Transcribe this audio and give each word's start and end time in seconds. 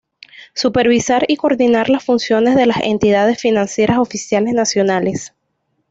Supervisar 0.55 1.25
y 1.27 1.35
coordinar 1.37 1.89
las 1.91 2.09
acciones 2.09 2.55
de 2.55 2.65
las 2.65 2.77
entidades 2.81 3.39
financieras 3.39 3.99
oficiales 3.99 4.55
nacionales. 4.55 5.35